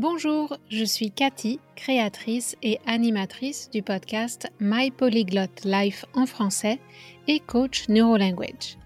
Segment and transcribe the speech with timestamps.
[0.00, 6.78] Bonjour, je suis Cathy, créatrice et animatrice du podcast My Polyglot Life en français
[7.28, 8.78] et coach NeuroLanguage.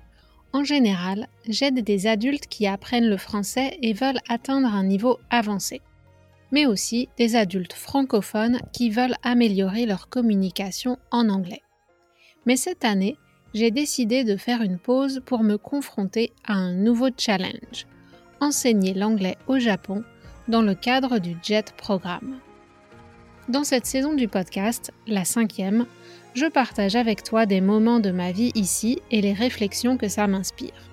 [0.53, 5.83] En général, j'aide des adultes qui apprennent le français et veulent atteindre un niveau avancé,
[6.51, 11.63] mais aussi des adultes francophones qui veulent améliorer leur communication en anglais.
[12.45, 13.17] Mais cette année,
[13.55, 17.87] j'ai décidé de faire une pause pour me confronter à un nouveau challenge,
[18.41, 20.03] enseigner l'anglais au Japon
[20.49, 22.39] dans le cadre du JET programme.
[23.49, 25.87] Dans cette saison du podcast, la cinquième,
[26.35, 30.27] je partage avec toi des moments de ma vie ici et les réflexions que ça
[30.27, 30.91] m'inspire.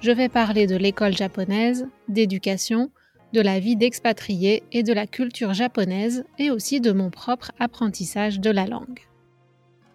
[0.00, 2.90] Je vais parler de l'école japonaise, d'éducation,
[3.32, 8.40] de la vie d'expatrié et de la culture japonaise et aussi de mon propre apprentissage
[8.40, 9.00] de la langue.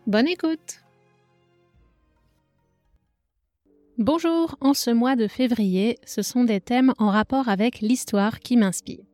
[0.07, 0.80] Bonne écoute
[4.03, 8.57] Bonjour, en ce mois de février, ce sont des thèmes en rapport avec l'histoire qui
[8.57, 9.05] m'inspirent.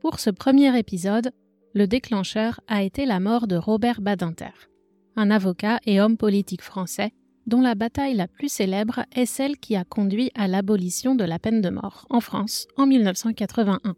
[0.00, 1.30] Pour ce premier épisode,
[1.74, 4.70] le déclencheur a été la mort de Robert Badinter,
[5.14, 7.10] un avocat et homme politique français
[7.46, 11.38] dont la bataille la plus célèbre est celle qui a conduit à l'abolition de la
[11.38, 13.94] peine de mort en France en 1981.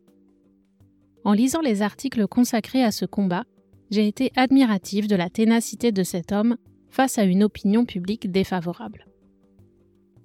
[1.23, 3.45] En lisant les articles consacrés à ce combat,
[3.92, 6.56] j'ai été admirative de la ténacité de cet homme
[6.89, 9.06] face à une opinion publique défavorable.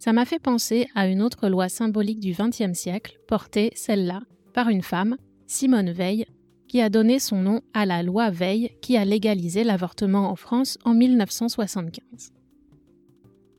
[0.01, 4.21] Ça m'a fait penser à une autre loi symbolique du XXe siècle, portée, celle-là,
[4.51, 6.25] par une femme, Simone Veil,
[6.67, 10.79] qui a donné son nom à la loi Veil qui a légalisé l'avortement en France
[10.85, 12.33] en 1975.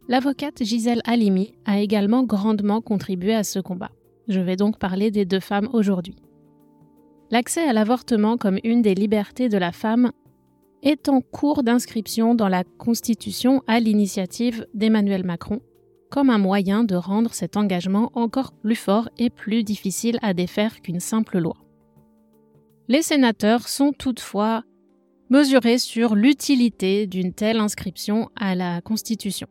[0.09, 3.93] L'avocate Gisèle Halimi a également grandement contribué à ce combat.
[4.27, 6.17] Je vais donc parler des deux femmes aujourd'hui.
[7.31, 10.11] L'accès à l'avortement comme une des libertés de la femme
[10.83, 15.61] est en cours d'inscription dans la Constitution à l'initiative d'Emmanuel Macron
[16.13, 20.83] comme un moyen de rendre cet engagement encore plus fort et plus difficile à défaire
[20.83, 21.57] qu'une simple loi.
[22.89, 24.63] Les sénateurs sont toutefois
[25.31, 29.49] mesurés sur l'utilité d'une telle inscription à la Constitution.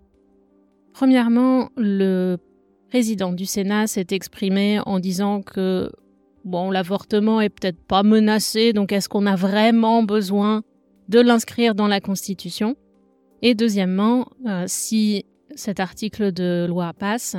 [0.93, 2.37] Premièrement, le
[2.89, 5.91] président du Sénat s'est exprimé en disant que
[6.45, 10.61] bon, l'avortement est peut-être pas menacé, donc est-ce qu'on a vraiment besoin
[11.09, 12.75] de l'inscrire dans la Constitution?
[13.41, 15.25] Et deuxièmement, euh, si
[15.55, 17.35] cet article de loi passe,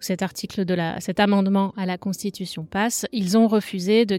[0.00, 4.18] cet amendement à la Constitution passe, ils ont refusé de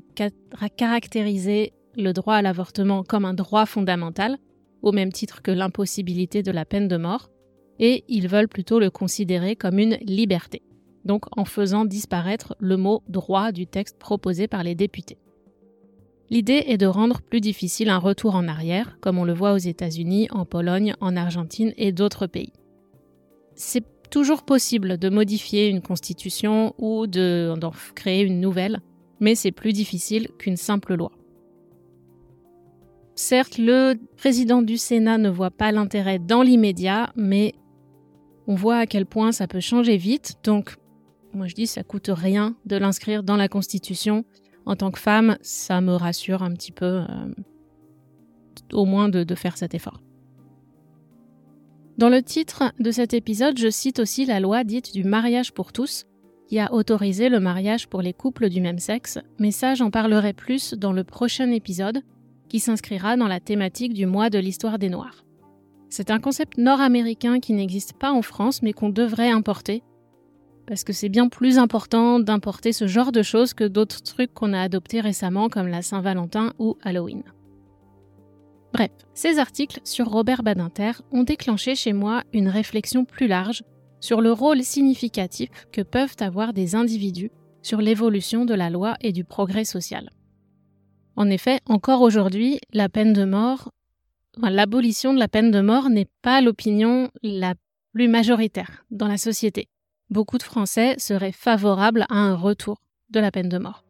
[0.78, 4.38] caractériser le droit à l'avortement comme un droit fondamental,
[4.82, 7.30] au même titre que l'impossibilité de la peine de mort,
[7.80, 10.62] et ils veulent plutôt le considérer comme une liberté,
[11.04, 15.18] donc en faisant disparaître le mot droit du texte proposé par les députés.
[16.30, 19.58] L'idée est de rendre plus difficile un retour en arrière, comme on le voit aux
[19.58, 22.54] États-Unis, en Pologne, en Argentine et d'autres pays
[23.56, 28.82] c'est toujours possible de modifier une constitution ou d'en créer une nouvelle,
[29.20, 31.12] mais c'est plus difficile qu'une simple loi.
[33.16, 37.54] Certes, le président du Sénat ne voit pas l'intérêt dans l'immédiat, mais
[38.48, 40.76] on voit à quel point ça peut changer vite, donc
[41.34, 44.26] moi je dis ça coûte rien de l'inscrire dans la Constitution.
[44.66, 47.34] En tant que femme, ça me rassure un petit peu, euh,
[48.74, 50.02] au moins de faire cet effort.
[52.02, 55.72] Dans le titre de cet épisode, je cite aussi la loi dite du mariage pour
[55.72, 56.06] tous,
[56.48, 60.34] qui a autorisé le mariage pour les couples du même sexe, mais ça j'en parlerai
[60.34, 62.02] plus dans le prochain épisode,
[62.50, 65.26] qui s'inscrira dans la thématique du mois de l'histoire des Noirs.
[65.90, 69.84] C'est un concept nord-américain qui n'existe pas en France, mais qu'on devrait importer,
[70.66, 74.54] parce que c'est bien plus important d'importer ce genre de choses que d'autres trucs qu'on
[74.54, 77.22] a adoptés récemment comme la Saint-Valentin ou Halloween.
[78.74, 83.64] Bref, ces articles sur Robert Badinter ont déclenché chez moi une réflexion plus large
[84.00, 87.32] sur le rôle significatif que peuvent avoir des individus
[87.62, 90.10] sur l'évolution de la loi et du progrès social.
[91.16, 93.72] En effet, encore aujourd'hui, la peine de mort,
[94.42, 97.54] l'abolition de la peine de mort n'est pas l'opinion la
[97.94, 99.68] plus majoritaire dans la société.
[100.10, 103.84] Beaucoup de Français seraient favorables à un retour de la peine de mort.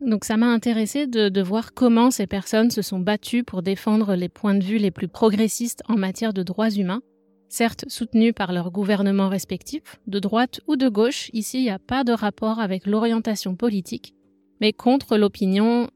[0.00, 4.28] Donc ça m'a intéressé de, voir comment ces personnes se sont battues pour défendre les
[4.28, 7.02] points de vue les plus progressistes en matière de droits humains,
[7.48, 11.78] certes soutenus par leurs gouvernements respectifs, de droite ou de gauche, ici il n'y a
[11.78, 14.14] pas de rapport avec l'orientation politique,
[14.60, 15.88] mais contre l'opinion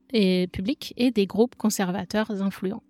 [0.52, 2.82] publique et des groupes conservateurs influents.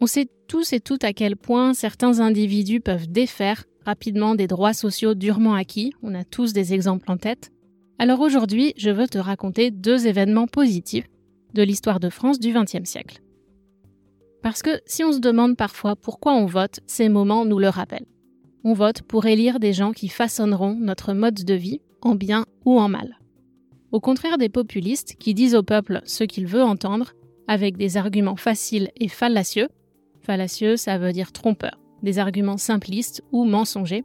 [0.00, 4.72] On sait tous et toutes à quel point certains individus peuvent défaire rapidement des droits
[4.72, 7.52] sociaux durement acquis, on a tous des exemples en tête,
[7.98, 11.06] alors aujourd'hui, je veux te raconter deux événements positifs
[11.54, 13.22] de l'histoire de France du XXe siècle.
[14.42, 18.06] Parce que si on se demande parfois pourquoi on vote, ces moments nous le rappellent.
[18.64, 22.78] On vote pour élire des gens qui façonneront notre mode de vie, en bien ou
[22.80, 23.18] en mal.
[23.92, 27.12] Au contraire des populistes qui disent au peuple ce qu'il veut entendre
[27.46, 29.68] avec des arguments faciles et fallacieux.
[30.22, 34.04] Fallacieux, ça veut dire trompeur, des arguments simplistes ou mensongers.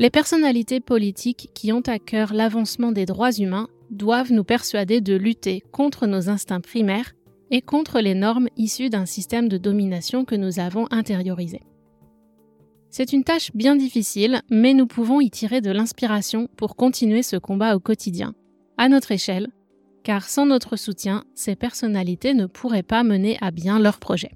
[0.00, 5.14] Les personnalités politiques qui ont à cœur l'avancement des droits humains doivent nous persuader de
[5.14, 7.12] lutter contre nos instincts primaires
[7.50, 11.60] et contre les normes issues d'un système de domination que nous avons intériorisé.
[12.88, 17.36] C'est une tâche bien difficile, mais nous pouvons y tirer de l'inspiration pour continuer ce
[17.36, 18.32] combat au quotidien,
[18.78, 19.48] à notre échelle,
[20.02, 24.30] car sans notre soutien, ces personnalités ne pourraient pas mener à bien leur projet.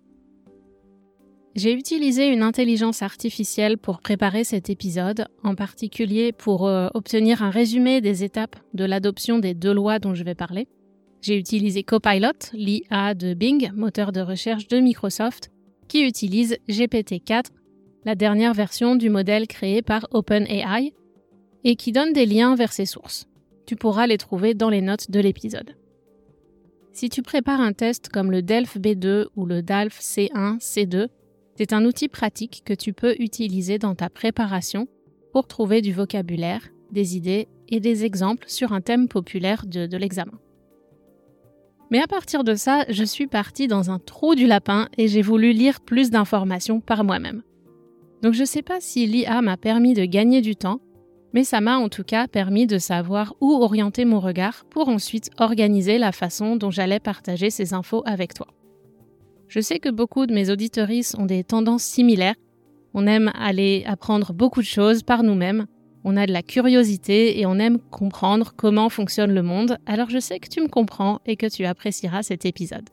[1.54, 7.50] J'ai utilisé une intelligence artificielle pour préparer cet épisode, en particulier pour euh, obtenir un
[7.50, 10.66] résumé des étapes de l'adoption des deux lois dont je vais parler.
[11.22, 15.52] J'ai utilisé Copilot, l'IA de Bing, moteur de recherche de Microsoft,
[15.86, 17.44] qui utilise GPT-4,
[18.04, 20.92] la dernière version du modèle créé par OpenAI,
[21.62, 23.26] et qui donne des liens vers ses sources.
[23.64, 25.76] Tu pourras les trouver dans les notes de l'épisode.
[26.92, 31.08] Si tu prépares un test comme le DELF B2 ou le DALF C1, C2,
[31.56, 34.88] c'est un outil pratique que tu peux utiliser dans ta préparation
[35.32, 40.38] pour trouver du vocabulaire, des idées et des exemples sur un thème populaire de, l'examen.
[41.90, 45.22] Mais à partir de ça, je suis partie dans un trou du lapin et j'ai
[45.22, 47.42] voulu lire plus d'informations par moi-même.
[48.22, 50.80] Donc je ne sais pas si l'IA m'a permis de gagner du temps,
[51.34, 55.30] mais ça m'a en tout cas permis de savoir où orienter mon regard pour ensuite
[55.38, 58.46] organiser la façon dont j'allais partager ces infos avec toi.
[59.48, 62.34] Je sais que beaucoup de mes auditories ont des tendances similaires.
[62.94, 65.66] On aime aller apprendre beaucoup de choses par nous-mêmes.
[66.04, 69.78] On a de la curiosité et on aime comprendre comment fonctionne le monde.
[69.86, 72.90] Alors je sais que tu me comprends et que tu apprécieras cet épisode.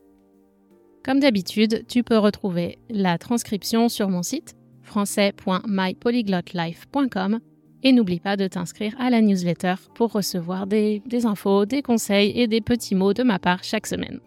[1.03, 7.39] Comme d'habitude, tu peux retrouver la transcription sur mon site français.mypolyglotlife.com
[7.83, 12.31] et n'oublie pas de t'inscrire à la newsletter pour recevoir des, des infos, des conseils
[12.39, 14.19] et des petits mots de ma part chaque semaine.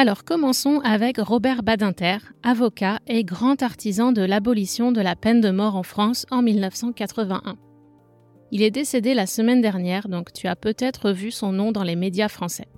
[0.00, 5.50] Alors commençons avec Robert Badinter, avocat et grand artisan de l'abolition de la peine de
[5.50, 7.56] mort en France en 1981.
[8.52, 11.96] Il est décédé la semaine dernière, donc tu as peut-être vu son nom dans les
[11.96, 12.68] médias français.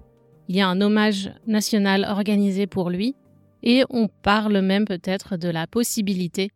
[0.49, 3.17] Il y a un hommage national organisé pour lui,
[3.63, 6.49] et on parle même peut-être de la possibilité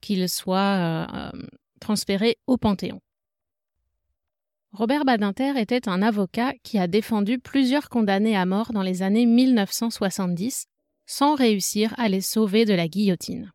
[0.00, 1.30] qu'il soit euh, euh,
[1.78, 3.02] transféré au Panthéon.
[4.72, 9.26] Robert Badinter était un avocat qui a défendu plusieurs condamnés à mort dans les années
[9.26, 10.66] 1970
[11.06, 13.50] sans réussir à les sauver de la guillotine.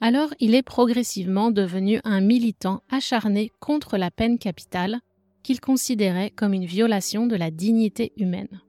[0.00, 5.00] Alors il est progressivement devenu un militant acharné contre la peine capitale
[5.42, 8.62] qu'il considérait comme une violation de la dignité humaine.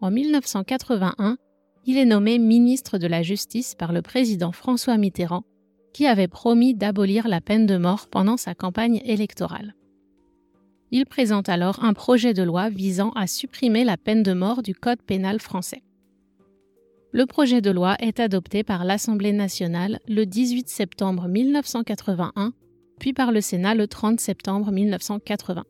[0.00, 1.36] En 1981,
[1.84, 5.44] il est nommé ministre de la Justice par le président François Mitterrand,
[5.92, 9.74] qui avait promis d'abolir la peine de mort pendant sa campagne électorale.
[10.94, 14.74] Il présente alors un projet de loi visant à supprimer la peine de mort du
[14.74, 15.82] Code pénal français.
[17.12, 22.52] Le projet de loi est adopté par l'Assemblée nationale le 18 septembre 1981,
[23.00, 25.64] puis par le Sénat le 30 septembre 1981.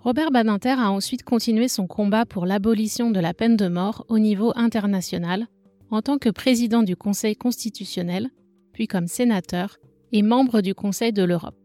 [0.00, 4.18] Robert Badinter a ensuite continué son combat pour l'abolition de la peine de mort au
[4.18, 5.46] niveau international
[5.92, 8.30] en tant que président du Conseil constitutionnel,
[8.72, 9.76] puis comme sénateur
[10.10, 11.63] et membre du Conseil de l'Europe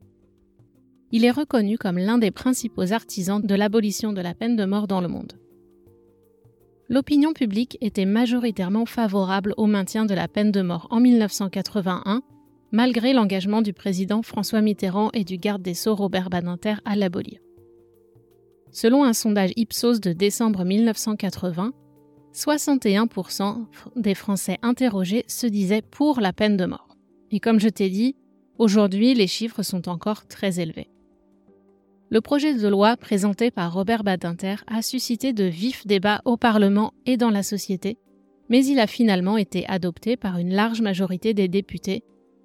[1.12, 4.88] il est reconnu comme l'un des principaux artisans de l'abolition de la peine de mort
[4.88, 5.34] dans le monde.
[6.88, 12.24] L'opinion publique était majoritairement favorable au maintien de la peine de mort en 1981,
[12.72, 17.40] malgré l'engagement du président François Mitterrand et du garde des Sceaux Robert Badinter à l'abolir.
[18.72, 21.74] Selon un sondage Ipsos de décembre 1980,
[22.34, 26.96] 61% des Français interrogés se disaient pour la peine de mort.
[27.32, 28.16] Et comme je t'ai dit,
[28.58, 30.90] aujourd'hui les chiffres sont encore très élevés.
[32.12, 36.92] Le projet de loi présenté par Robert Badinter a suscité de vifs débats au Parlement
[37.06, 38.00] et dans la société,
[38.50, 42.04] mais il a finalement été adopté par une large majorité des députés,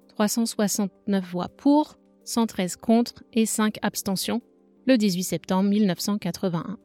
[0.09, 4.41] 369 voix pour, 113 contre et 5 abstentions,
[4.85, 6.77] le 18 septembre 1981.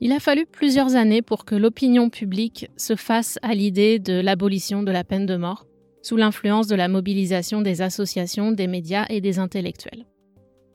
[0.00, 4.82] Il a fallu plusieurs années pour que l'opinion publique se fasse à l'idée de l'abolition
[4.82, 5.64] de la peine de mort,
[6.02, 10.06] sous l'influence de la mobilisation des associations, des médias et des intellectuels.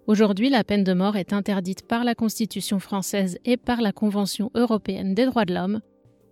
[0.05, 4.51] Aujourd'hui, la peine de mort est interdite par la Constitution française et par la Convention
[4.53, 5.79] européenne des droits de l'homme,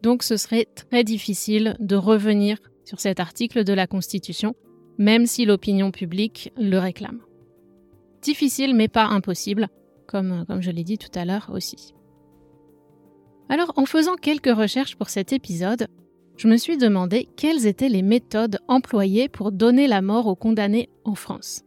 [0.04, 4.56] donc ce serait très difficile de revenir sur cet article de la Constitution,
[4.98, 7.22] même si l'opinion publique le réclame.
[8.22, 9.70] Difficile mais pas impossible,
[10.06, 11.94] comme, comme je l'ai dit tout à l'heure aussi.
[13.48, 15.88] Alors, en faisant quelques recherches pour cet épisode,
[16.36, 20.90] je me suis demandé quelles étaient les méthodes employées pour donner la mort aux condamnés
[21.06, 21.64] en France.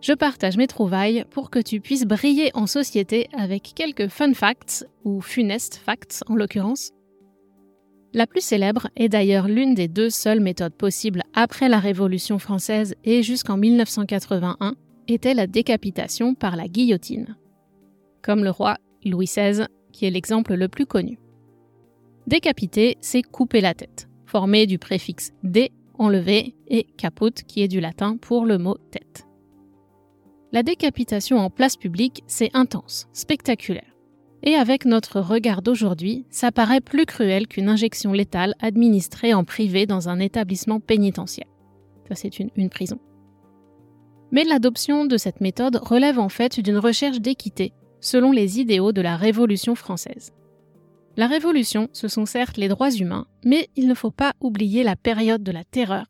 [0.00, 4.86] Je partage mes trouvailles pour que tu puisses briller en société avec quelques fun facts,
[5.04, 6.90] ou funestes facts en l'occurrence.
[8.12, 12.94] La plus célèbre est d'ailleurs l'une des deux seules méthodes possibles après la Révolution française
[13.04, 14.74] et jusqu'en 1981,
[15.06, 17.36] était la décapitation par la guillotine.
[18.22, 21.18] Comme le roi Louis XVI, qui est l'exemple le plus connu.
[22.26, 27.80] Décapiter, c'est couper la tête, formé du préfixe dé, enlever, et caput, qui est du
[27.80, 29.26] latin pour le mot tête.
[30.52, 33.96] La décapitation en place publique, c'est intense, spectaculaire.
[34.42, 39.86] Et avec notre regard d'aujourd'hui, ça paraît plus cruel qu'une injection létale administrée en privé
[39.86, 41.46] dans un établissement pénitentiaire.
[42.08, 42.98] Ça, c'est une, prison.
[44.32, 49.02] Mais l'adoption de cette méthode relève en fait d'une recherche d'équité, selon les idéaux de
[49.02, 50.32] la Révolution française.
[51.16, 54.96] La Révolution, ce sont certes les droits humains, mais il ne faut pas oublier la
[54.96, 56.06] période de la terreur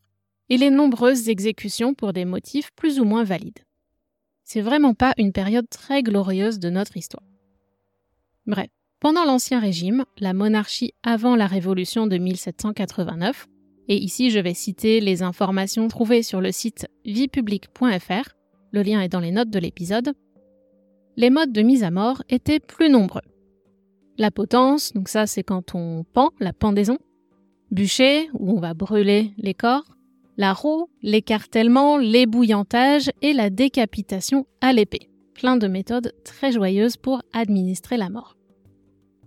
[0.48, 3.64] et les nombreuses exécutions pour des motifs plus ou moins valides.
[4.52, 7.22] C'est vraiment pas une période très glorieuse de notre histoire.
[8.48, 8.66] Bref,
[8.98, 13.46] pendant l'Ancien Régime, la monarchie avant la Révolution de 1789,
[13.86, 18.30] et ici je vais citer les informations trouvées sur le site viepublique.fr,
[18.72, 20.14] le lien est dans les notes de l'épisode,
[21.16, 23.22] les modes de mise à mort étaient plus nombreux.
[24.18, 26.98] La potence, donc ça c'est quand on pend, la pendaison,
[27.70, 29.84] bûcher, où on va brûler les corps,
[30.40, 35.10] la roue, l'écartèlement, l'ébouillantage et la décapitation à l'épée.
[35.34, 38.38] Plein de méthodes très joyeuses pour administrer la mort.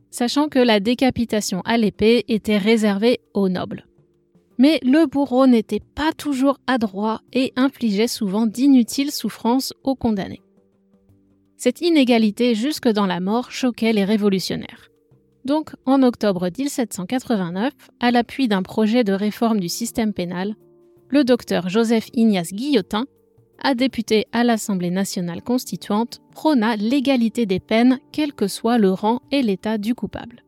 [0.09, 3.85] Sachant que la décapitation à l'épée était réservée aux nobles.
[4.57, 10.41] Mais le bourreau n'était pas toujours adroit et infligeait souvent d'inutiles souffrances aux condamnés.
[11.57, 14.89] Cette inégalité jusque dans la mort choquait les révolutionnaires.
[15.45, 20.55] Donc, en octobre 1789, à l'appui d'un projet de réforme du système pénal,
[21.13, 23.05] le docteur Joseph Ignace Guillotin,
[23.61, 29.21] a député à l'Assemblée nationale constituante, prôna l'égalité des peines, quel que soit le rang
[29.29, 30.43] et l'état du coupable.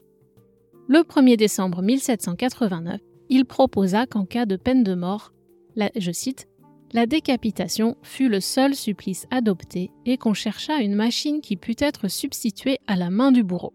[0.88, 5.34] Le 1er décembre 1789, il proposa qu'en cas de peine de mort,
[5.76, 6.48] la, je cite,
[6.94, 12.08] la décapitation fut le seul supplice adopté et qu'on chercha une machine qui pût être
[12.08, 13.74] substituée à la main du bourreau.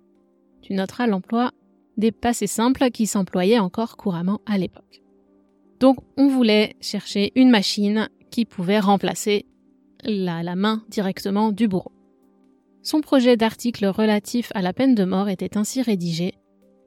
[0.61, 1.53] Tu noteras l'emploi
[1.97, 5.00] des passés simples qui s'employaient encore couramment à l'époque.
[5.81, 9.47] Donc on voulait chercher une machine qui pouvait remplacer
[10.05, 11.93] la, main directement du bourreau.
[12.83, 16.35] Son projet d'article relatif à la peine de mort était ainsi rédigé.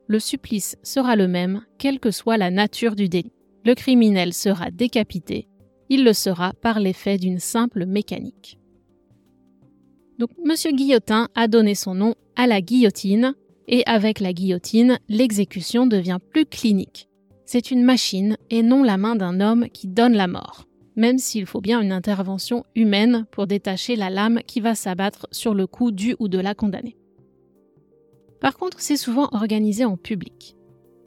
[0.08, 3.32] Le supplice sera le même, quelle que soit la nature du délit.
[3.66, 5.48] Le criminel sera décapité.
[5.90, 8.60] Il le sera par l'effet d'une simple mécanique.
[10.18, 10.76] Donc, M.
[10.76, 13.36] Guillotin a donné son nom à la guillotine,
[13.68, 17.08] et avec la guillotine, l'exécution devient plus clinique.
[17.46, 21.46] C'est une machine et non la main d'un homme qui donne la mort, même s'il
[21.46, 25.92] faut bien une intervention humaine pour détacher la lame qui va s'abattre sur le cou
[25.92, 26.98] du ou de la condamnée.
[28.40, 30.56] Par contre, c'est souvent organisé en public.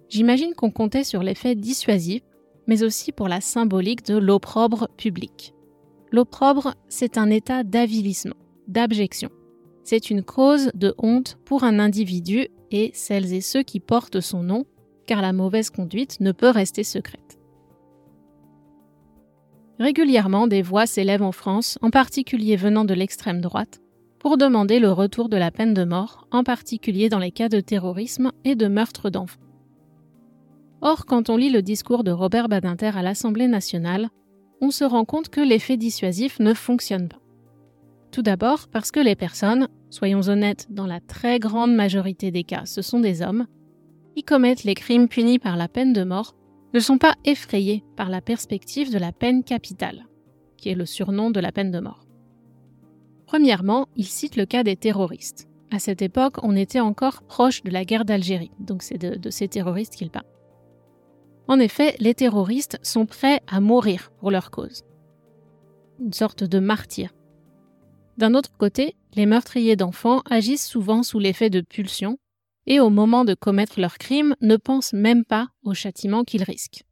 [0.08, 2.22] J'imagine qu'on comptait sur l'effet dissuasif,
[2.66, 5.54] mais aussi pour la symbolique de l'opprobre public.
[6.12, 8.36] L'opprobre, c'est un état d'avilissement,
[8.68, 9.30] d'abjection.
[9.84, 14.42] C'est une cause de honte pour un individu et celles et ceux qui portent son
[14.42, 14.64] nom
[15.06, 17.38] car la mauvaise conduite ne peut rester secrète.
[19.78, 23.80] Régulièrement, des voix s'élèvent en France, en particulier venant de l'extrême droite,
[24.18, 27.60] pour demander le retour de la peine de mort, en particulier dans les cas de
[27.60, 29.40] terrorisme et de meurtre d'enfants.
[30.80, 34.08] Or, quand on lit le discours de Robert Badinter à l'Assemblée nationale,
[34.60, 37.20] on se rend compte que l'effet dissuasif ne fonctionne pas.
[38.10, 42.64] Tout d'abord parce que les personnes, soyons honnêtes, dans la très grande majorité des cas,
[42.64, 43.46] ce sont des hommes,
[44.16, 46.34] qui commettent les crimes punis par la peine de mort
[46.72, 50.06] ne sont pas effrayés par la perspective de la peine capitale,
[50.56, 52.06] qui est le surnom de la peine de mort.
[53.26, 55.48] Premièrement, il cite le cas des terroristes.
[55.70, 59.28] À cette époque, on était encore proche de la guerre d'Algérie, donc c'est de, de,
[59.28, 60.24] ces terroristes qu'il parle.
[61.46, 64.82] En effet, les terroristes sont prêts à mourir pour leur cause.
[66.00, 67.12] Une sorte de martyr.
[68.16, 72.16] D'un autre côté, les meurtriers d'enfants agissent souvent sous l'effet de pulsions
[72.66, 76.84] et au moment de commettre leur crime ne pensent même pas au châtiment qu'ils risquent.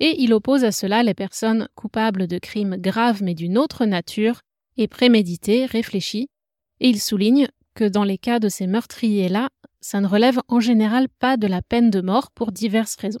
[0.00, 4.40] Et il oppose à cela les personnes coupables de crimes graves mais d'une autre nature
[4.76, 6.28] et prémédités, réfléchis,
[6.80, 9.48] et il souligne que dans les cas de ces meurtriers-là,
[9.80, 13.20] ça ne relève en général pas de la peine de mort pour diverses raisons.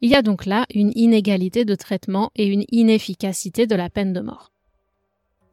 [0.00, 4.12] Il y a donc là une inégalité de traitement et une inefficacité de la peine
[4.12, 4.52] de mort.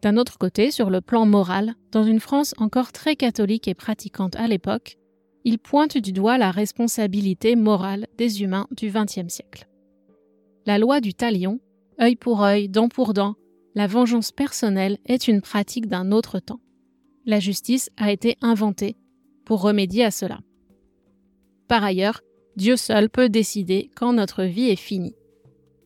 [0.06, 4.36] D'un autre côté, sur le plan moral, dans une France encore très catholique et pratiquante
[4.36, 5.00] à l'époque,
[5.46, 9.68] il pointe du doigt la responsabilité morale des humains du XXe siècle.
[10.68, 11.60] La loi du talion,
[12.00, 13.34] œil pour œil, dent pour dent,
[13.74, 16.62] la vengeance personnelle est une pratique d'un autre temps.
[17.26, 18.98] La justice a été inventée
[19.44, 20.38] pour remédier à cela.
[21.68, 22.22] Par ailleurs,
[22.58, 25.16] Dieu seul peut décider quand notre vie est finie.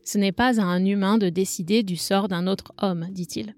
[0.03, 3.55] Ce n'est pas à un humain de décider du sort d'un autre homme, dit-il.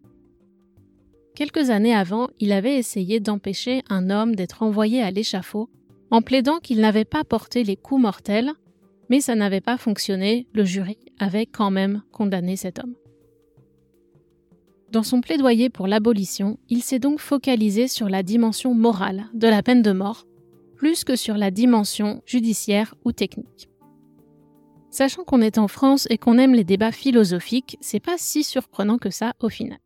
[1.36, 5.70] Quelques années avant, il avait essayé d'empêcher un homme d'être envoyé à l'échafaud
[6.10, 8.52] en plaidant qu'il n'avait pas porté les coups mortels,
[9.10, 12.96] mais ça n'avait pas fonctionné, le jury avait quand même condamné cet homme.
[14.92, 19.64] Dans son plaidoyer pour l'abolition, il s'est donc focalisé sur la dimension morale de la
[19.64, 20.28] peine de mort,
[20.76, 23.70] plus que sur la dimension judiciaire ou technique.
[24.90, 28.98] Sachant qu'on est en France et qu'on aime les débats philosophiques, c'est pas si surprenant
[28.98, 29.80] que ça au final.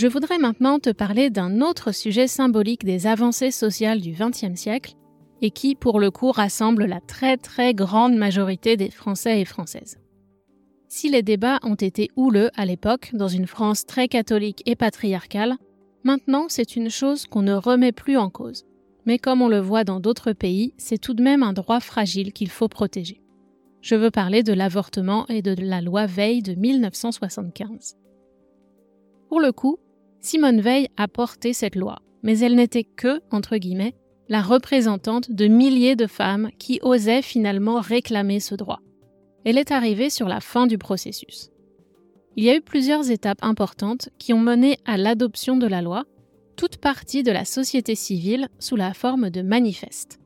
[0.00, 4.94] Je voudrais maintenant te parler d'un autre sujet symbolique des avancées sociales du XXe siècle
[5.42, 9.98] et qui, pour le coup, rassemble la très très grande majorité des Français et Françaises.
[10.88, 15.58] Si les débats ont été houleux à l'époque, dans une France très catholique et patriarcale,
[16.02, 18.64] maintenant c'est une chose qu'on ne remet plus en cause.
[19.04, 22.32] Mais comme on le voit dans d'autres pays, c'est tout de même un droit fragile
[22.32, 23.20] qu'il faut protéger.
[23.82, 27.98] Je veux parler de l'avortement et de la loi Veil de 1975.
[29.28, 29.78] Pour le coup,
[30.20, 33.94] Simone Veil a porté cette loi, mais elle n'était que, entre guillemets,
[34.28, 38.80] la représentante de milliers de femmes qui osaient finalement réclamer ce droit.
[39.44, 41.50] Elle est arrivée sur la fin du processus.
[42.36, 46.04] Il y a eu plusieurs étapes importantes qui ont mené à l'adoption de la loi,
[46.54, 50.20] toute partie de la société civile sous la forme de manifestes.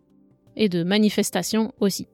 [0.57, 2.09] Et de manifestations aussi.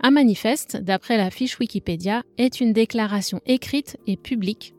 [0.00, 4.73] Un manifeste, d'après la fiche Wikipédia, est une déclaration écrite et publique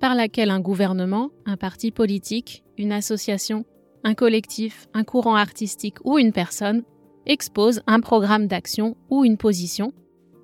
[0.00, 3.64] par laquelle un gouvernement, un parti politique, une association,
[4.04, 6.82] un collectif, un courant artistique ou une personne
[7.26, 9.92] expose un programme d'action ou une position,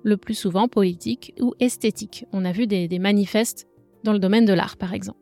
[0.03, 2.25] le plus souvent politique ou esthétique.
[2.31, 3.67] On a vu des, manifestes
[4.03, 5.19] dans le domaine de l'art par exemple.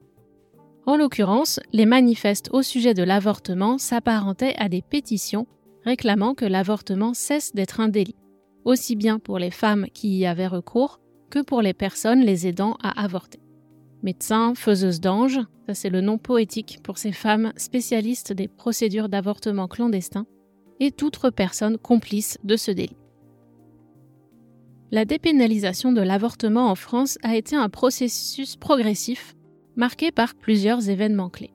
[0.86, 5.48] En l'occurrence, les manifestes au sujet de l'avortement s'apparentaient à des pétitions
[5.86, 8.16] réclamant que l'avortement cesse d'être un délit,
[8.66, 12.78] aussi bien pour les femmes qui y avaient recours que pour les personnes les aidant
[12.84, 13.43] à avorter
[14.04, 19.68] médecin, faiseuse d'anges, ça c'est le nom poétique pour ces femmes spécialistes des procédures d'avortement
[19.68, 20.26] clandestin,
[20.80, 22.98] et toute personne complice de ce délit.
[24.92, 29.36] La dépénalisation de l'avortement en France a été un processus progressif
[29.76, 31.54] marqué par plusieurs événements clés.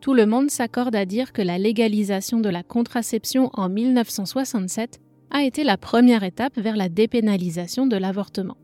[0.00, 5.44] Tout le monde s'accorde à dire que la légalisation de la contraception en 1967 a
[5.44, 8.56] été la première étape vers la dépénalisation de l'avortement.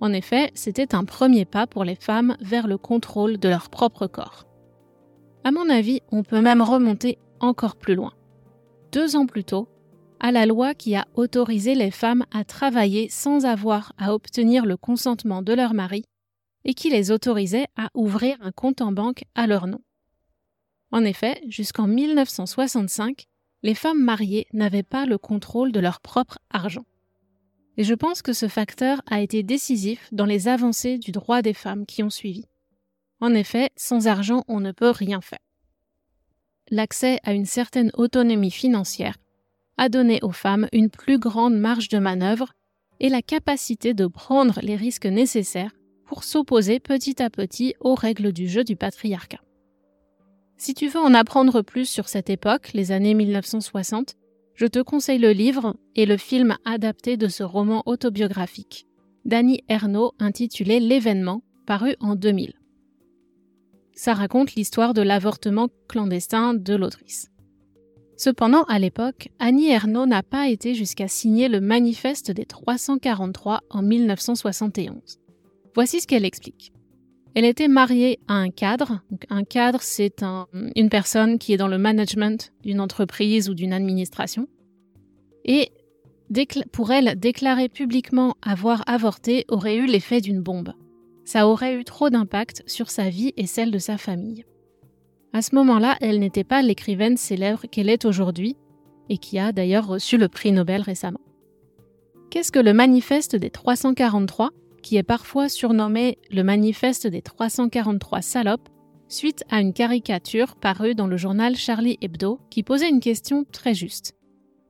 [0.00, 4.06] En effet, c'était un premier pas pour les femmes vers le contrôle de leur propre
[4.06, 4.46] corps.
[5.44, 8.12] À mon avis, on peut même remonter encore plus loin.
[8.92, 9.68] Deux ans plus tôt,
[10.20, 14.76] à la loi qui a autorisé les femmes à travailler sans avoir à obtenir le
[14.76, 16.04] consentement de leur mari
[16.64, 19.80] et qui les autorisait à ouvrir un compte en banque à leur nom.
[20.90, 23.26] En effet, jusqu'en 1965,
[23.62, 26.84] les femmes mariées n'avaient pas le contrôle de leur propre argent.
[27.76, 31.52] Et je pense que ce facteur a été décisif dans les avancées du droit des
[31.52, 32.46] femmes qui ont suivi.
[33.20, 35.38] En effet, sans argent, on ne peut rien faire.
[36.70, 39.16] L'accès à une certaine autonomie financière
[39.78, 42.52] a donné aux femmes une plus grande marge de manœuvre
[42.98, 45.72] et la capacité de prendre les risques nécessaires
[46.06, 49.40] pour s'opposer petit à petit aux règles du jeu du patriarcat.
[50.56, 54.16] Si tu veux en apprendre plus sur cette époque, les années 1960,
[54.56, 58.86] je te conseille le livre et le film adapté de ce roman autobiographique
[59.26, 62.54] d'Annie Ernaux intitulé L'événement, paru en 2000.
[63.92, 67.30] Ça raconte l'histoire de l'avortement clandestin de l'autrice.
[68.16, 73.82] Cependant, à l'époque, Annie Ernaux n'a pas été jusqu'à signer le manifeste des 343 en
[73.82, 75.18] 1971.
[75.74, 76.72] Voici ce qu'elle explique.
[77.36, 79.02] Elle était mariée à un cadre.
[79.28, 80.24] un cadre, c'est
[80.74, 84.48] une personne qui est dans le management d'une entreprise ou d'une administration.
[85.44, 85.70] Et
[86.72, 90.72] pour elle, déclarer publiquement avoir avorté aurait eu l'effet d'une bombe.
[91.26, 94.46] Ça aurait eu trop d'impact sur sa vie et celle de sa famille.
[95.34, 98.56] À ce moment-là, elle n'était pas l'écrivaine célèbre qu'elle est aujourd'hui,
[99.10, 101.20] et qui a d'ailleurs reçu le prix Nobel récemment.
[102.30, 104.52] Qu'est-ce que le manifeste des 343
[104.86, 108.68] qui est parfois surnommé le manifeste des 343 salopes,
[109.08, 113.74] suite à une caricature parue dans le journal Charlie Hebdo qui posait une question très
[113.74, 114.14] juste.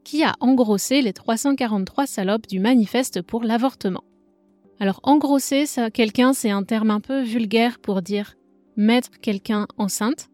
[0.05, 4.05] Qui a engrossé les 343 salopes du manifeste pour l'avortement?
[4.81, 8.37] Alors engrosser quelqu'un, c'est un terme un peu vulgaire pour dire
[8.75, 10.31] mettre quelqu'un enceinte,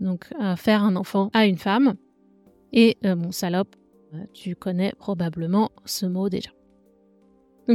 [0.00, 1.94] donc euh, faire un enfant à une femme,
[2.72, 3.76] et euh, bon, salope,
[4.32, 6.52] Tu connais probablement ce mot déjà.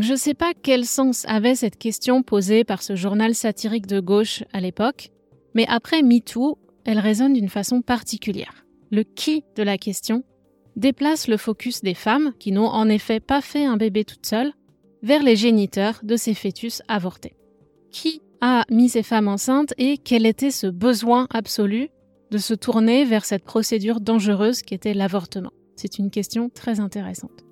[0.02, 4.02] Je ne sais pas quel sens avait cette question posée par ce journal satirique de
[4.02, 5.12] gauche à l'époque,
[5.54, 8.66] mais après MeToo, elle résonne d'une façon particulière.
[8.92, 10.24] Le qui de la question
[10.76, 14.54] déplace le focus des femmes, qui n'ont en effet pas fait un bébé toutes seules,
[15.02, 17.38] vers les géniteurs de ces fœtus avortés.
[17.92, 21.90] Qui a mis ces femmes enceintes et quel était ce besoin absolu
[22.32, 25.52] de se tourner vers cette procédure dangereuse qui était l'avortement?
[25.78, 27.45] C'est une question très intéressante.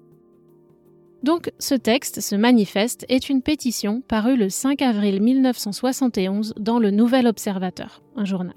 [1.24, 6.92] Donc ce texte, ce manifeste, est une pétition parue le 5 avril 1971 dans le
[6.92, 8.56] Nouvel Observateur, un journal,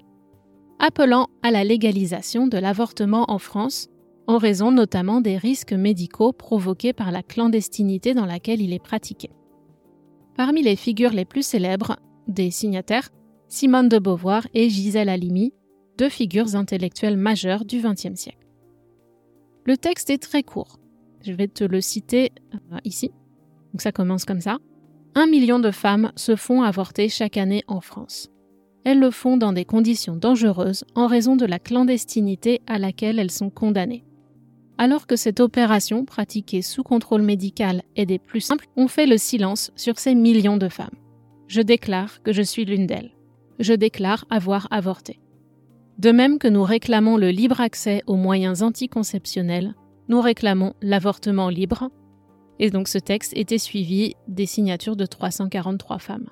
[0.81, 3.89] appelant à la légalisation de l'avortement en France,
[4.27, 9.31] en raison notamment des risques médicaux provoqués par la clandestinité dans laquelle il est pratiqué.
[10.37, 13.11] Parmi les figures les plus célèbres des signataires,
[13.47, 15.55] Simone de Beauvoir et Gisèle Halimi,
[15.99, 18.45] deux figures intellectuelles majeures du XXe siècle.
[19.65, 20.81] Le texte est très court.
[21.27, 23.11] Je vais te le citer euh, ici.
[23.73, 24.59] Donc ça commence comme ça.
[25.17, 28.29] Un million de femmes se font avorter chaque année en France.
[28.85, 33.33] Elles le font dans des conditions dangereuses en raison de la clandestinité à laquelle elles
[33.33, 34.05] sont condamnées.
[34.79, 39.19] Alors que cette opération, pratiquée sous contrôle médical, est des plus simples, on fait le
[39.19, 40.95] silence sur ces millions de femmes.
[41.49, 43.17] Je déclare que je suis l'une d'elles.
[43.59, 45.19] Je déclare avoir avorté.
[45.99, 49.75] De même que nous réclamons le libre accès aux moyens anticonceptionnels,
[50.09, 51.91] nous réclamons l'avortement libre.
[52.59, 56.31] Et donc ce texte était suivi des signatures de 343 femmes.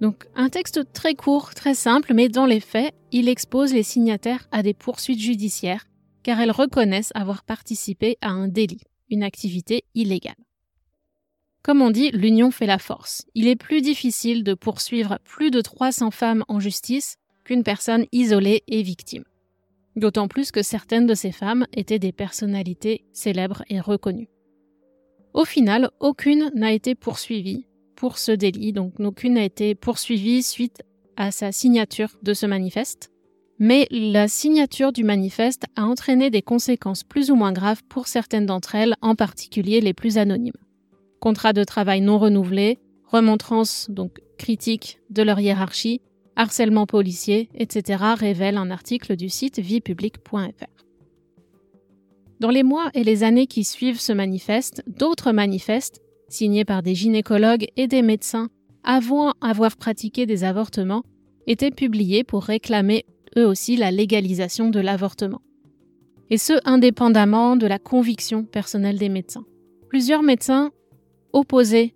[0.00, 4.46] Donc un texte très court, très simple, mais dans les faits, il expose les signataires
[4.52, 5.86] à des poursuites judiciaires
[6.22, 10.34] car elles reconnaissent avoir participé à un délit, une activité illégale.
[11.62, 13.24] Comme on dit, l'union fait la force.
[13.34, 18.64] Il est plus difficile de poursuivre plus de 300 femmes en justice qu'une personne isolée
[18.66, 19.24] et victime.
[19.96, 24.28] D'autant plus que certaines de ces femmes étaient des personnalités célèbres et reconnues.
[25.34, 30.82] Au final, aucune n'a été poursuivie pour ce délit, donc aucune n'a été poursuivie suite
[31.16, 33.10] à sa signature de ce manifeste
[33.58, 38.46] mais la signature du manifeste a entraîné des conséquences plus ou moins graves pour certaines
[38.46, 40.52] d'entre elles, en particulier les plus anonymes.
[41.20, 46.02] Contrats de travail non renouvelés, remontrances donc critiques de leur hiérarchie,
[46.36, 48.02] harcèlement policier, etc.
[48.16, 50.84] révèle un article du site viepublique.fr.
[52.38, 56.94] Dans les mois et les années qui suivent ce manifeste, d'autres manifestes, signés par des
[56.94, 58.48] gynécologues et des médecins
[58.84, 61.02] avant avoir pratiqué des avortements,
[61.46, 63.04] étaient publiés pour réclamer
[63.36, 65.40] eux aussi la légalisation de l'avortement.
[66.30, 69.44] Et ce, indépendamment de la conviction personnelle des médecins.
[69.88, 70.70] Plusieurs médecins
[71.32, 71.94] opposés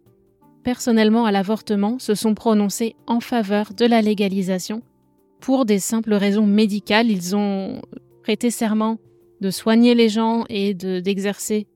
[0.62, 4.82] personnellement à l'avortement se sont prononcés en faveur de la légalisation
[5.40, 7.10] pour des simples raisons médicales.
[7.10, 7.80] Ils ont
[8.22, 8.98] prêté serment
[9.40, 11.66] de soigner les gens et d'exercer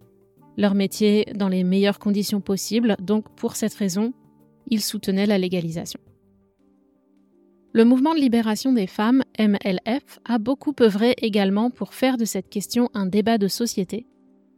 [0.56, 2.96] leur métier dans les meilleures conditions possibles.
[3.00, 4.12] Donc pour cette raison,
[4.68, 6.00] ils soutenaient la légalisation.
[7.72, 12.48] Le mouvement de libération des femmes, MLF, a beaucoup œuvré également pour faire de cette
[12.48, 14.06] question un débat de société,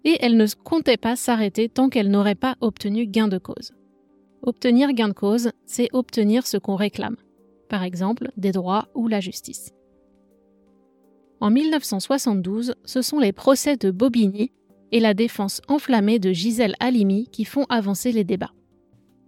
[0.04, 3.72] et elle ne comptait pas s'arrêter tant qu'elle n'aurait pas obtenu gain de cause.
[4.42, 7.16] Obtenir gain de cause, c'est obtenir ce qu'on réclame,
[7.68, 9.72] par exemple des droits ou la justice.
[11.40, 14.52] En 1972, ce sont les procès de Bobigny
[14.92, 18.52] et la défense enflammée de Gisèle Halimi qui font avancer les débats.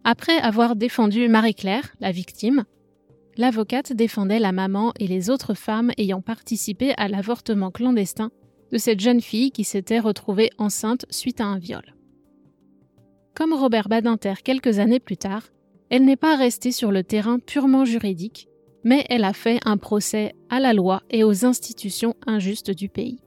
[0.05, 2.64] Après avoir défendu Marie-Claire, la victime,
[3.37, 8.31] l'avocate défendait la maman et les autres femmes ayant participé à l'avortement clandestin
[8.73, 11.98] de cette jeune fille qui s'était retrouvée enceinte suite à un viol.
[13.38, 15.44] Comme Robert Badinter quelques années plus tard,
[15.90, 18.48] elle n'est pas restée sur le terrain purement juridique,
[18.83, 23.20] mais elle a fait un procès à la loi et aux institutions injustes du pays.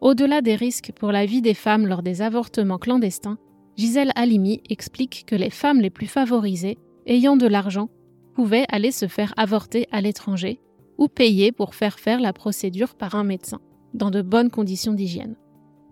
[0.00, 3.36] Au-delà des risques pour la vie des femmes lors des avortements clandestins,
[3.76, 7.90] Gisèle Halimi explique que les femmes les plus favorisées, ayant de l'argent,
[8.32, 10.60] pouvaient aller se faire avorter à l'étranger
[10.96, 13.60] ou payer pour faire faire la procédure par un médecin,
[13.92, 15.36] dans de bonnes conditions d'hygiène.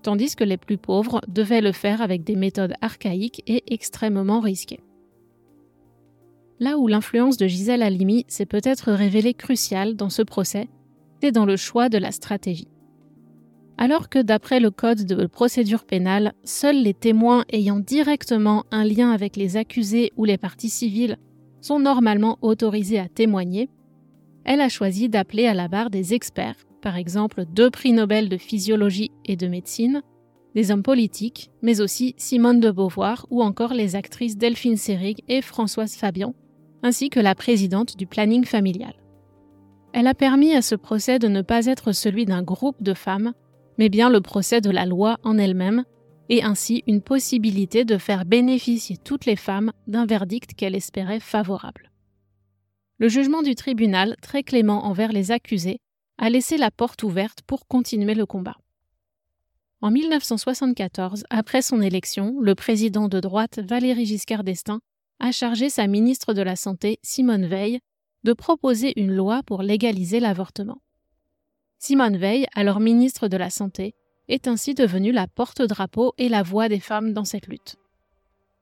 [0.06, 4.78] Tandis que les plus pauvres devaient le faire avec des méthodes archaïques et extrêmement risquées.
[6.60, 10.68] Là où l'influence de Gisèle Halimi s'est peut-être révélée cruciale dans ce procès,
[11.20, 12.68] c'est dans le choix de la stratégie.
[13.78, 19.10] Alors que d'après le code de procédure pénale, seuls les témoins ayant directement un lien
[19.10, 21.16] avec les accusés ou les parties civiles
[21.60, 23.70] sont normalement autorisés à témoigner,
[24.44, 28.36] elle a choisi d'appeler à la barre des experts, par exemple deux prix Nobel de
[28.36, 30.02] physiologie et de médecine,
[30.54, 35.42] des hommes politiques, mais aussi Simone de Beauvoir ou encore les actrices Delphine Seyrig et
[35.42, 36.32] Françoise Fabian,
[36.84, 38.94] ainsi que la présidente du planning familial.
[39.94, 43.32] Elle a permis à ce procès de ne pas être celui d'un groupe de femmes,
[43.78, 45.82] mais bien le procès de la loi en elle-même,
[46.28, 51.90] et ainsi une possibilité de faire bénéficier toutes les femmes d'un verdict qu'elle espérait favorable.
[52.98, 55.80] Le jugement du tribunal, très clément envers les accusés,
[56.18, 58.56] a laissé la porte ouverte pour continuer le combat.
[59.82, 64.80] En 1974, après son élection, le président de droite Valéry Giscard d'Estaing
[65.20, 67.80] a chargé sa ministre de la Santé, Simone Veil,
[68.24, 70.80] de proposer une loi pour légaliser l'avortement.
[71.78, 73.94] Simone Veil, alors ministre de la Santé,
[74.28, 77.76] est ainsi devenue la porte-drapeau et la voix des femmes dans cette lutte.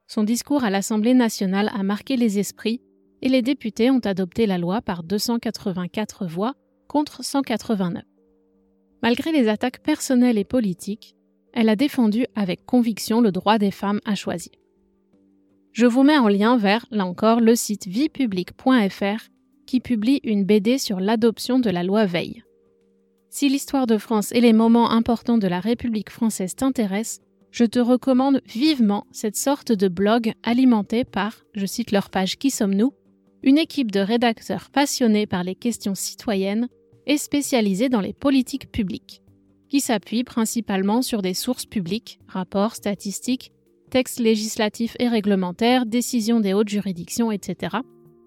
[0.07, 2.83] Son discours à l'Assemblée nationale a marqué les esprits
[3.23, 6.55] et les députés ont adopté la loi par 284 voix
[6.95, 8.05] contre 189.
[9.03, 11.17] Malgré les attaques personnelles et politiques,
[11.53, 14.53] elle a défendu avec conviction le droit des femmes à choisir.
[15.73, 19.29] Je vous mets en lien vers, là encore, le site viepublique.fr
[19.67, 22.45] qui publie une BD sur l'adoption de la loi Veil.
[23.29, 27.81] Si l'histoire de France et les moments importants de la République française t'intéressent, je te
[27.81, 32.93] recommande vivement cette sorte de blog alimenté par, je cite leur page Qui sommes-nous,
[33.43, 36.69] une équipe de rédacteurs passionnés par les questions citoyennes
[37.07, 39.23] et spécialisés dans les politiques publiques,
[39.69, 43.53] qui s'appuient principalement sur des sources publiques, rapports, statistiques,
[43.91, 47.77] textes législatifs et réglementaires, décisions des hautes juridictions, etc.,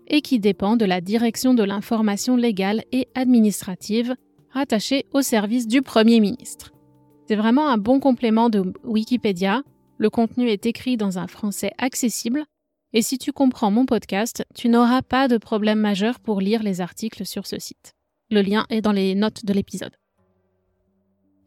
[0.08, 4.16] et qui dépend de la direction de l'information légale et administrative
[4.52, 6.72] rattachée au service du Premier ministre.
[7.28, 9.64] C'est vraiment un bon complément de Wikipédia.
[9.98, 12.46] Le contenu est écrit dans un français accessible,
[12.94, 16.80] et si tu comprends mon podcast, tu n'auras pas de problème majeur pour lire les
[16.80, 17.97] articles sur ce site.
[18.30, 19.96] Le lien est dans les notes de l'épisode.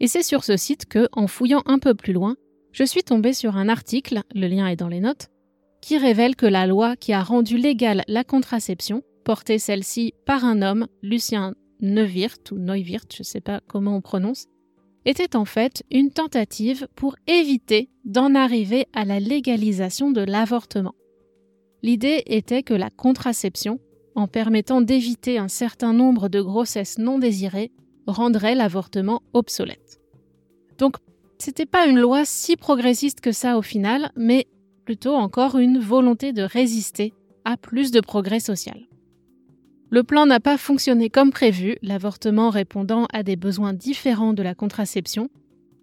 [0.00, 2.36] Et c'est sur ce site que, en fouillant un peu plus loin,
[2.72, 5.28] je suis tombée sur un article, le lien est dans les notes,
[5.82, 10.62] qui révèle que la loi qui a rendu légale la contraception, portée celle-ci par un
[10.62, 14.46] homme, Lucien Neuwirth ou Neuwirth, je ne sais pas comment on prononce,
[15.04, 20.94] était en fait une tentative pour éviter d'en arriver à la légalisation de l'avortement.
[21.82, 23.80] L'idée était que la contraception,
[24.20, 27.72] en permettant d'éviter un certain nombre de grossesses non désirées,
[28.06, 30.00] rendrait l'avortement obsolète.
[30.78, 30.96] Donc,
[31.38, 34.46] c'était pas une loi si progressiste que ça au final, mais
[34.84, 38.78] plutôt encore une volonté de résister à plus de progrès social.
[39.88, 44.54] Le plan n'a pas fonctionné comme prévu, l'avortement répondant à des besoins différents de la
[44.54, 45.30] contraception,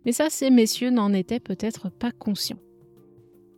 [0.06, 2.60] mais ça, ces messieurs n'en étaient peut-être pas conscients.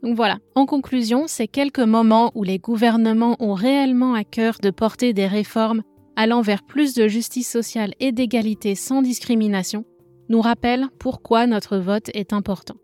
[0.03, 4.69] Donc voilà, en conclusion, ces quelques moments où les gouvernements ont réellement à cœur de
[4.69, 5.81] porter des réformes
[6.15, 9.85] allant vers plus de justice sociale et d'égalité sans discrimination
[10.29, 12.75] nous rappellent pourquoi notre vote est important.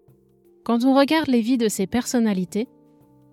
[0.64, 2.68] Quand on regarde les vies de ces personnalités,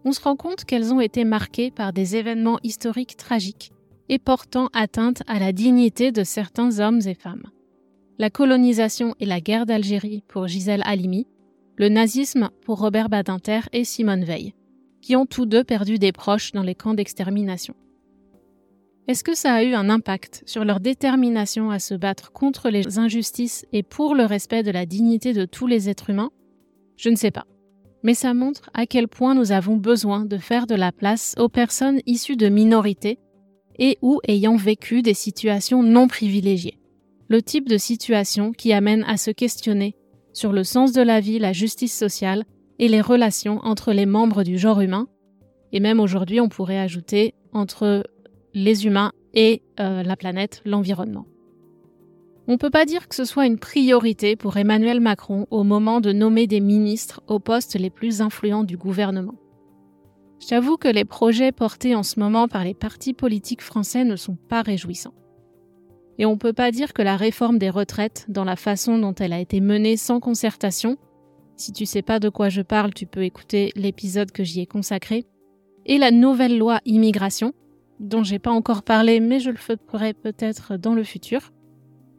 [0.05, 3.73] on se rend compte qu'elles ont été marquées par des événements historiques tragiques
[4.09, 7.47] et portant atteinte à la dignité de certains hommes et femmes.
[8.19, 11.27] La colonisation et la guerre d'Algérie pour Gisèle Halimi,
[11.77, 14.55] le nazisme pour Robert Badinter et Simone Veil,
[15.01, 17.75] qui ont tous deux perdu des proches dans les camps d'extermination.
[19.09, 22.99] Est-ce que ça a eu un impact sur leur détermination à se battre contre les
[22.99, 26.31] injustices et pour le respect de la dignité de tous les êtres humains?
[26.97, 27.47] Je ne sais pas.
[28.05, 31.49] Mais ça montre à quel point nous avons besoin de faire de la place aux
[31.49, 33.19] personnes issues de minorités
[33.79, 36.79] et ou ayant vécu des situations non privilégiées.
[37.29, 39.97] Le type de situation qui amène à se questionner
[40.33, 42.45] sur le sens de la vie, la justice sociale
[42.79, 45.09] et les relations entre les membres du genre humain.
[45.73, 48.05] Et même aujourd'hui, on pourrait ajouter entre
[48.55, 51.27] les humains et euh, la planète, l'environnement.
[52.49, 56.01] On ne peut pas dire que ce soit une priorité pour Emmanuel Macron au moment
[56.01, 59.35] de nommer des ministres aux postes les plus influents du gouvernement.
[60.49, 64.37] J'avoue que les projets portés en ce moment par les partis politiques français ne sont
[64.49, 65.15] pas réjouissants.
[66.19, 69.15] Et on ne peut pas dire que la réforme des retraites, dans la façon dont
[69.15, 70.97] elle a été menée sans concertation,
[71.57, 74.67] si tu sais pas de quoi je parle, tu peux écouter l'épisode que j'y ai
[74.67, 75.25] consacré,
[75.87, 77.53] et la nouvelle loi immigration,
[78.01, 81.53] dont j'ai pas encore parlé mais je le ferai peut-être dans le futur,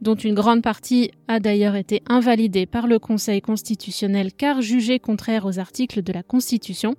[0.00, 5.46] dont une grande partie a d'ailleurs été invalidée par le Conseil constitutionnel car jugée contraire
[5.46, 6.94] aux articles de la Constitution.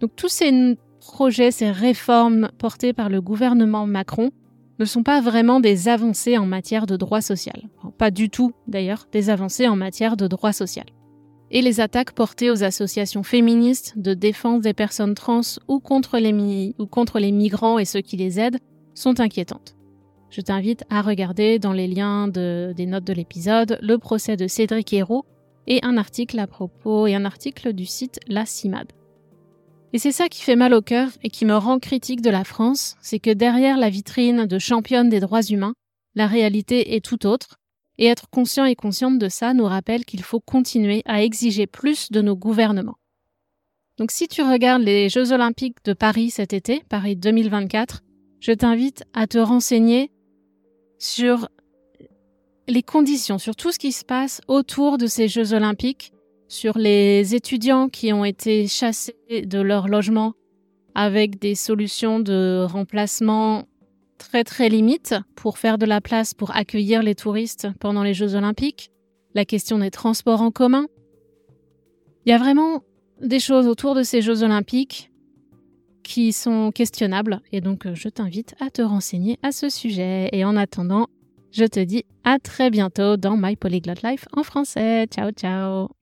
[0.00, 4.30] Donc tous ces projets, ces réformes portées par le gouvernement Macron
[4.78, 7.62] ne sont pas vraiment des avancées en matière de droit social.
[7.98, 10.86] pas du tout d'ailleurs des avancées en matière de droit social.
[11.50, 16.32] Et les attaques portées aux associations féministes de défense des personnes trans ou contre les,
[17.32, 18.58] migrants et ceux qui les aident
[18.94, 19.76] sont inquiétantes
[20.32, 24.92] je t'invite à regarder dans les liens des notes de l'épisode le procès de Cédric
[24.92, 25.26] Hérault
[25.66, 28.88] et un article à propos et un article du site La CIMAD.
[29.94, 32.44] Et c'est ça qui fait mal au cœur et qui me rend critique de la
[32.44, 35.74] France, c'est que derrière la vitrine de championne des droits humains,
[36.14, 37.58] la réalité est tout autre,
[37.98, 42.10] Et être conscient et consciente de ça nous rappelle qu'il faut continuer à exiger plus
[42.10, 42.96] de nos gouvernements.
[43.98, 48.00] Donc si tu regardes les Jeux olympiques de Paris cet été, Paris 2024,
[48.40, 50.10] je t'invite à te renseigner
[50.98, 51.48] sur
[52.66, 56.12] les conditions, sur tout ce qui se passe autour de ces Jeux olympiques,
[56.52, 60.34] sur les étudiants qui ont été chassés de leur logement
[60.94, 63.64] avec des solutions de remplacement
[64.18, 68.34] très très limites pour faire de la place pour accueillir les touristes pendant les Jeux
[68.34, 68.90] olympiques,
[69.34, 70.88] la question des transports en commun.
[72.26, 72.82] Il y a vraiment
[73.22, 75.10] des choses autour de ces Jeux olympiques
[76.02, 80.28] qui sont questionnables et donc je t'invite à te renseigner à ce sujet.
[80.32, 81.06] Et en attendant,
[81.50, 85.06] je te dis à très bientôt dans My Polyglot Life en français.
[85.06, 86.01] Ciao ciao